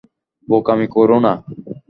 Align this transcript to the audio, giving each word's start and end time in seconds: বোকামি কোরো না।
বোকামি 0.47 0.87
কোরো 0.95 1.17
না। 1.25 1.33